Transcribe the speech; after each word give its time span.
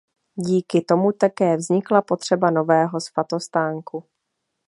Díky 0.35 0.81
tomu 0.81 1.11
také 1.11 1.57
vznikla 1.57 2.01
potřeba 2.01 2.51
nového 2.51 3.01
svatostánku. 3.01 4.03